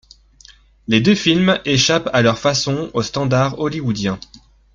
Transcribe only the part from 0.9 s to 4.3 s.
deux films échappent à leur façon au standard hollywoodien.